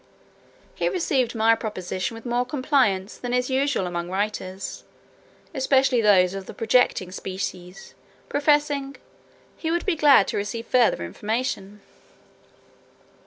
[0.73, 4.83] He received my proposition with more compliance than is usual among writers,
[5.53, 7.93] especially those of the projecting species,
[8.27, 8.95] professing
[9.57, 11.81] "he would be glad to receive further information."